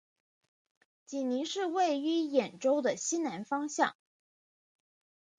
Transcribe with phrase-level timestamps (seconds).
[1.05, 3.95] 济宁市位于兖州的西南方向。